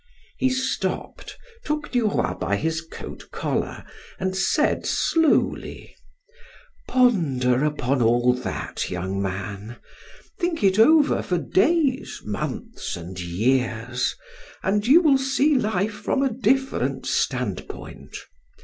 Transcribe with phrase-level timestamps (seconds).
[0.35, 3.83] He stopped, took Duroy by his coat collar
[4.19, 5.95] and said slowly:
[6.87, 9.75] "Ponder upon all that, young man;
[10.39, 14.15] think it over for days, months, and years,
[14.63, 18.17] and you will see life from a different standpoint.